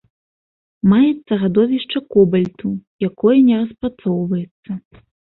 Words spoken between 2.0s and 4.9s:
кобальту, якое не распрацоўваецца.